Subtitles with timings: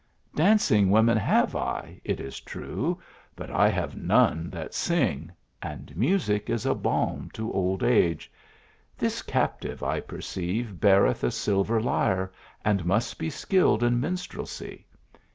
[0.35, 2.99] "Dancing women, have I, it is true;
[3.35, 5.31] but I have none that sing;
[5.61, 8.31] and music is a balm to old age.
[8.97, 12.31] This captive, I perceive, beareth a s ilver lyre,
[12.65, 14.87] and must be skilled in minstrelsy.